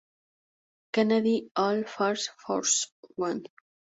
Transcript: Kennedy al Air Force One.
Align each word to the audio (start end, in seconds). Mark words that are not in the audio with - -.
Kennedy 0.97 1.51
al 1.55 1.83
Air 2.05 2.15
Force 2.47 2.87
One. 3.17 3.45